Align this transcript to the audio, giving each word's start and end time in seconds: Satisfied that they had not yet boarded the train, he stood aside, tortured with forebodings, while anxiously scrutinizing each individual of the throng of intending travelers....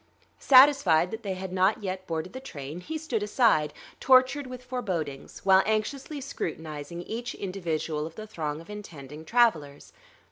Satisfied 0.39 1.11
that 1.11 1.21
they 1.21 1.35
had 1.35 1.53
not 1.53 1.83
yet 1.83 2.07
boarded 2.07 2.33
the 2.33 2.39
train, 2.39 2.79
he 2.81 2.97
stood 2.97 3.21
aside, 3.21 3.71
tortured 3.99 4.47
with 4.47 4.63
forebodings, 4.63 5.45
while 5.45 5.61
anxiously 5.67 6.19
scrutinizing 6.19 7.03
each 7.03 7.35
individual 7.35 8.07
of 8.07 8.15
the 8.15 8.25
throng 8.25 8.61
of 8.61 8.67
intending 8.71 9.23
travelers.... 9.23 9.93